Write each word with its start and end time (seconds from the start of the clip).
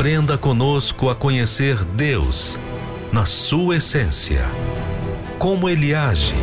Aprenda 0.00 0.38
conosco 0.38 1.10
a 1.10 1.14
conhecer 1.14 1.84
Deus 1.84 2.58
na 3.12 3.26
sua 3.26 3.76
essência, 3.76 4.46
como 5.38 5.68
Ele 5.68 5.94
age, 5.94 6.34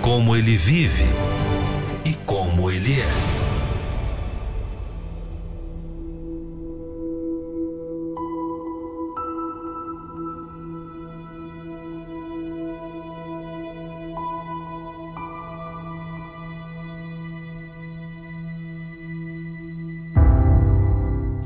como 0.00 0.36
Ele 0.36 0.56
vive 0.56 1.08
e 2.04 2.14
como 2.14 2.70
ele 2.70 3.00
é. 3.00 3.31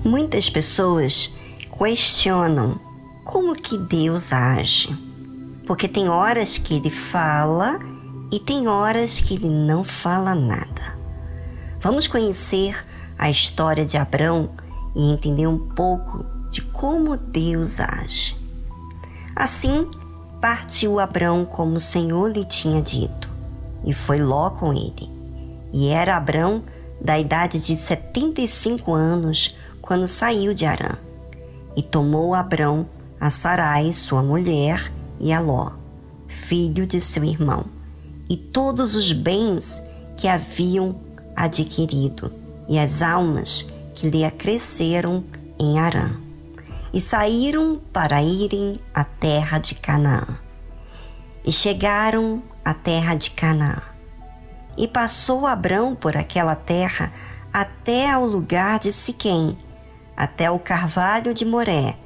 Muitas 0.06 0.48
pessoas 0.48 1.32
questionam 1.76 2.78
como 3.24 3.56
que 3.56 3.76
Deus 3.76 4.32
age. 4.32 4.96
Porque 5.66 5.88
tem 5.88 6.08
horas 6.08 6.58
que 6.58 6.74
ele 6.74 6.90
fala 6.90 7.80
e 8.30 8.38
tem 8.38 8.68
horas 8.68 9.20
que 9.20 9.34
ele 9.34 9.50
não 9.50 9.82
fala 9.82 10.32
nada. 10.32 10.96
Vamos 11.80 12.06
conhecer 12.06 12.86
a 13.18 13.28
história 13.28 13.84
de 13.84 13.96
Abrão 13.96 14.50
e 14.94 15.10
entender 15.10 15.48
um 15.48 15.58
pouco 15.58 16.24
de 16.52 16.62
como 16.62 17.16
Deus 17.16 17.80
age. 17.80 18.36
Assim, 19.34 19.90
partiu 20.40 21.00
Abrão 21.00 21.44
como 21.44 21.78
o 21.78 21.80
Senhor 21.80 22.30
lhe 22.30 22.44
tinha 22.44 22.80
dito, 22.80 23.28
e 23.84 23.92
foi 23.92 24.18
Ló 24.18 24.50
com 24.50 24.72
ele. 24.72 25.10
E 25.72 25.88
era 25.88 26.16
Abrão 26.16 26.62
da 27.00 27.18
idade 27.18 27.58
de 27.58 27.76
setenta 27.76 28.40
e 28.40 28.46
cinco 28.46 28.94
anos 28.94 29.56
quando 29.86 30.06
saiu 30.06 30.52
de 30.52 30.66
Arã. 30.66 30.98
E 31.76 31.82
tomou 31.82 32.34
Abrão 32.34 32.86
a 33.20 33.30
Sarai, 33.30 33.92
sua 33.92 34.22
mulher, 34.22 34.92
e 35.18 35.32
a 35.32 35.40
Ló, 35.40 35.72
filho 36.28 36.86
de 36.86 37.00
seu 37.00 37.24
irmão 37.24 37.76
e 38.28 38.36
todos 38.36 38.94
os 38.94 39.12
bens 39.12 39.82
que 40.16 40.26
haviam 40.28 40.96
adquirido, 41.34 42.32
e 42.68 42.78
as 42.78 43.02
almas 43.02 43.66
que 43.94 44.08
lhe 44.10 44.24
acresceram 44.24 45.24
em 45.58 45.78
Arã. 45.78 46.10
E 46.92 47.00
saíram 47.00 47.80
para 47.92 48.22
irem 48.22 48.76
à 48.94 49.04
terra 49.04 49.58
de 49.58 49.74
Canaã. 49.74 50.26
E 51.44 51.52
chegaram 51.52 52.42
à 52.64 52.72
terra 52.72 53.14
de 53.14 53.30
Canaã. 53.30 53.80
E 54.76 54.88
passou 54.88 55.46
Abrão 55.46 55.94
por 55.94 56.16
aquela 56.16 56.54
terra 56.54 57.12
até 57.52 58.10
ao 58.10 58.24
lugar 58.24 58.78
de 58.78 58.92
Siquém, 58.92 59.56
até 60.16 60.50
o 60.50 60.58
carvalho 60.58 61.34
de 61.34 61.44
Moré, 61.44 61.96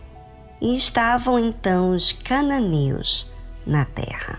e 0.60 0.76
estavam 0.76 1.38
então 1.38 1.94
os 1.94 2.12
cananeus 2.12 3.28
na 3.66 3.84
terra. 3.84 4.38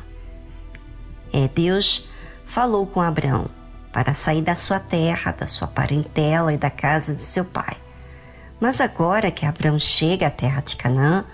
É, 1.33 1.47
Deus 1.47 2.07
falou 2.45 2.85
com 2.85 2.99
Abraão 2.99 3.49
para 3.91 4.13
sair 4.13 4.41
da 4.41 4.55
sua 4.55 4.79
terra, 4.79 5.31
da 5.31 5.47
sua 5.47 5.67
parentela 5.67 6.53
e 6.53 6.57
da 6.57 6.69
casa 6.69 7.15
de 7.15 7.23
seu 7.23 7.45
pai. 7.45 7.75
Mas 8.59 8.79
agora 8.79 9.31
que 9.31 9.45
Abraão 9.45 9.79
chega 9.79 10.27
à 10.27 10.29
terra 10.29 10.61
de 10.61 10.75
Canaã, 10.75 11.25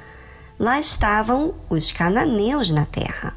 lá 0.58 0.80
estavam 0.80 1.56
os 1.70 1.92
cananeus 1.92 2.72
na 2.72 2.86
terra. 2.86 3.36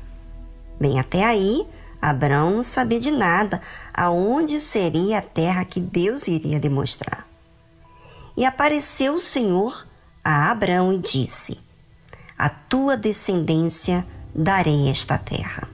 Bem, 0.79 0.99
até 0.99 1.25
aí, 1.25 1.67
Abraão 2.01 2.57
não 2.57 2.63
sabia 2.63 3.01
de 3.01 3.11
nada 3.11 3.61
aonde 3.93 4.59
seria 4.61 5.19
a 5.19 5.23
terra 5.23 5.65
que 5.65 5.81
Deus 5.81 6.29
iria 6.29 6.61
demonstrar. 6.61 7.30
E 8.41 8.47
apareceu 8.47 9.17
o 9.17 9.21
Senhor 9.21 9.87
a 10.25 10.51
Abraão 10.51 10.91
e 10.91 10.97
disse: 10.97 11.61
A 12.39 12.49
tua 12.49 12.97
descendência 12.97 14.03
darei 14.35 14.89
esta 14.89 15.19
terra. 15.19 15.69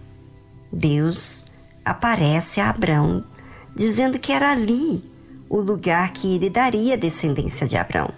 Deus 0.72 1.44
aparece 1.84 2.60
a 2.60 2.68
Abraão 2.68 3.24
dizendo 3.72 4.18
que 4.18 4.32
era 4.32 4.50
ali 4.50 5.00
o 5.48 5.60
lugar 5.60 6.10
que 6.10 6.34
ele 6.34 6.50
daria 6.50 6.94
a 6.94 6.96
descendência 6.96 7.68
de 7.68 7.76
Abraão. 7.76 8.12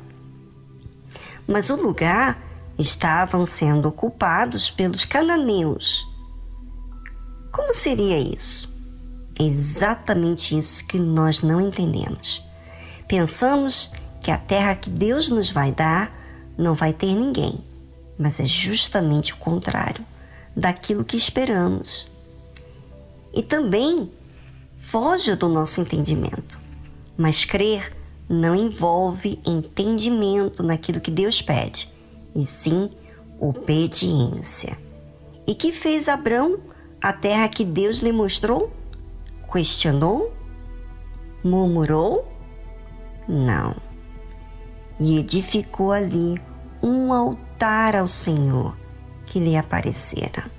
Mas 1.46 1.68
o 1.68 1.76
lugar 1.76 2.42
estavam 2.78 3.44
sendo 3.44 3.88
ocupados 3.88 4.70
pelos 4.70 5.04
cananeus. 5.04 6.08
Como 7.52 7.74
seria 7.74 8.18
isso? 8.18 8.74
É 9.38 9.42
exatamente 9.42 10.56
isso 10.56 10.86
que 10.86 10.98
nós 10.98 11.42
não 11.42 11.60
entendemos. 11.60 12.42
Pensamos 13.06 13.90
que 14.28 14.32
a 14.32 14.36
terra 14.36 14.74
que 14.74 14.90
Deus 14.90 15.30
nos 15.30 15.48
vai 15.48 15.72
dar 15.72 16.14
não 16.58 16.74
vai 16.74 16.92
ter 16.92 17.14
ninguém, 17.14 17.64
mas 18.18 18.38
é 18.38 18.44
justamente 18.44 19.32
o 19.32 19.38
contrário 19.38 20.04
daquilo 20.54 21.02
que 21.02 21.16
esperamos 21.16 22.12
e 23.32 23.42
também 23.42 24.12
foge 24.74 25.34
do 25.34 25.48
nosso 25.48 25.80
entendimento. 25.80 26.60
Mas 27.16 27.46
crer 27.46 27.90
não 28.28 28.54
envolve 28.54 29.40
entendimento 29.46 30.62
naquilo 30.62 31.00
que 31.00 31.10
Deus 31.10 31.40
pede, 31.40 31.90
e 32.36 32.44
sim 32.44 32.90
obediência. 33.40 34.76
E 35.46 35.54
que 35.54 35.72
fez 35.72 36.06
Abrão 36.06 36.60
a 37.00 37.14
terra 37.14 37.48
que 37.48 37.64
Deus 37.64 38.00
lhe 38.00 38.12
mostrou? 38.12 38.70
Questionou? 39.50 40.30
Murmurou? 41.42 42.30
Não. 43.26 43.87
E 44.98 45.18
edificou 45.18 45.92
ali 45.92 46.40
um 46.82 47.12
altar 47.12 47.96
ao 47.96 48.08
Senhor 48.08 48.76
que 49.26 49.38
lhe 49.38 49.56
aparecera. 49.56 50.50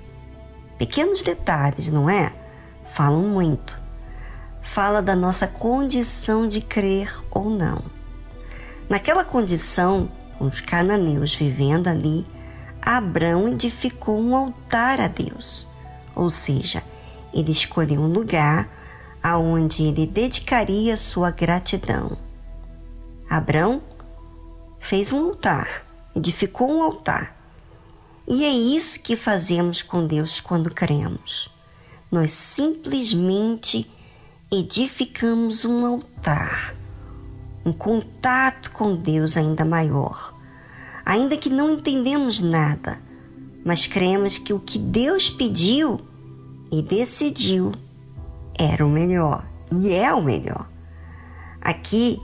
Pequenos 0.78 1.22
detalhes, 1.22 1.90
não 1.90 2.08
é? 2.08 2.32
falam 2.90 3.22
muito. 3.22 3.78
Fala 4.60 5.00
da 5.00 5.16
nossa 5.16 5.46
condição 5.46 6.46
de 6.46 6.60
crer 6.60 7.12
ou 7.30 7.48
não. 7.48 7.82
Naquela 8.88 9.24
condição, 9.24 10.10
os 10.40 10.60
cananeus 10.60 11.34
vivendo 11.34 11.88
ali, 11.88 12.26
Abraão 12.82 13.48
edificou 13.48 14.20
um 14.20 14.34
altar 14.34 15.00
a 15.00 15.08
Deus, 15.08 15.68
ou 16.14 16.30
seja, 16.30 16.82
ele 17.32 17.52
escolheu 17.52 18.00
um 18.00 18.12
lugar 18.12 18.68
aonde 19.22 19.84
ele 19.84 20.06
dedicaria 20.06 20.96
sua 20.96 21.30
gratidão. 21.30 22.16
Abraão 23.28 23.82
fez 24.80 25.12
um 25.12 25.26
altar, 25.26 25.86
edificou 26.16 26.68
um 26.68 26.82
altar. 26.82 27.36
E 28.26 28.44
é 28.44 28.50
isso 28.50 28.98
que 29.00 29.16
fazemos 29.16 29.82
com 29.82 30.04
Deus 30.04 30.40
quando 30.40 30.74
cremos 30.74 31.48
nós 32.10 32.32
simplesmente 32.32 33.88
edificamos 34.50 35.64
um 35.64 35.86
altar, 35.86 36.74
um 37.64 37.72
contato 37.72 38.72
com 38.72 38.96
Deus 38.96 39.36
ainda 39.36 39.64
maior. 39.64 40.34
Ainda 41.06 41.36
que 41.36 41.48
não 41.48 41.70
entendemos 41.70 42.40
nada, 42.40 43.00
mas 43.64 43.86
cremos 43.86 44.38
que 44.38 44.52
o 44.52 44.58
que 44.58 44.78
Deus 44.78 45.30
pediu 45.30 46.00
e 46.72 46.82
decidiu 46.82 47.72
era 48.58 48.84
o 48.84 48.90
melhor 48.90 49.46
e 49.72 49.92
é 49.92 50.12
o 50.12 50.22
melhor. 50.22 50.68
Aqui 51.60 52.20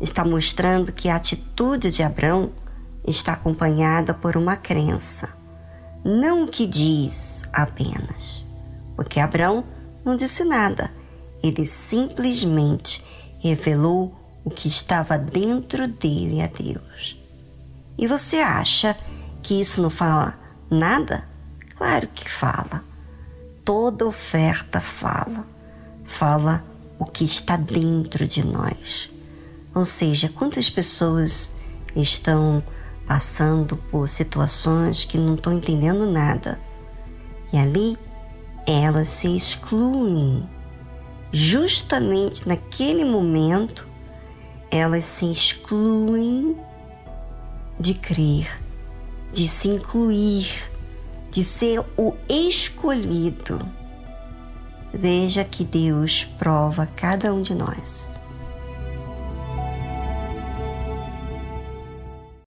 está 0.00 0.24
mostrando 0.24 0.92
que 0.92 1.08
a 1.08 1.16
atitude 1.16 1.90
de 1.90 2.02
Abraão 2.02 2.52
está 3.06 3.32
acompanhada 3.32 4.14
por 4.14 4.36
uma 4.36 4.56
crença, 4.56 5.28
não 6.04 6.44
o 6.44 6.48
que 6.48 6.66
diz 6.66 7.44
apenas, 7.52 8.44
porque 8.96 9.20
Abraão 9.20 9.64
não 10.04 10.16
disse 10.16 10.44
nada, 10.44 10.90
ele 11.42 11.64
simplesmente 11.64 13.02
revelou 13.40 14.14
o 14.44 14.50
que 14.50 14.68
estava 14.68 15.18
dentro 15.18 15.86
dele 15.86 16.40
a 16.40 16.46
Deus. 16.46 17.18
E 17.98 18.06
você 18.06 18.38
acha 18.38 18.96
que 19.42 19.60
isso 19.60 19.82
não 19.82 19.90
fala 19.90 20.38
nada? 20.70 21.28
Claro 21.76 22.08
que 22.08 22.30
fala. 22.30 22.82
Toda 23.64 24.06
oferta 24.06 24.80
fala. 24.80 25.46
Fala 26.06 26.64
o 26.98 27.04
que 27.04 27.24
está 27.24 27.56
dentro 27.56 28.26
de 28.26 28.44
nós. 28.44 29.10
Ou 29.74 29.84
seja, 29.84 30.28
quantas 30.28 30.68
pessoas 30.68 31.52
estão 31.94 32.62
passando 33.06 33.76
por 33.90 34.08
situações 34.08 35.04
que 35.04 35.18
não 35.18 35.34
estão 35.34 35.52
entendendo 35.52 36.08
nada. 36.08 36.60
E 37.52 37.58
ali 37.58 37.98
elas 38.66 39.08
se 39.08 39.36
excluem. 39.36 40.48
Justamente 41.32 42.46
naquele 42.46 43.04
momento, 43.04 43.88
elas 44.70 45.04
se 45.04 45.32
excluem 45.32 46.56
de 47.80 47.94
crer, 47.94 48.60
de 49.32 49.48
se 49.48 49.68
incluir, 49.68 50.70
de 51.32 51.42
ser 51.42 51.84
o 51.96 52.14
escolhido. 52.28 53.66
Veja 54.92 55.44
que 55.44 55.64
Deus 55.64 56.28
prova 56.38 56.86
cada 56.86 57.32
um 57.32 57.40
de 57.40 57.54
nós. 57.56 58.19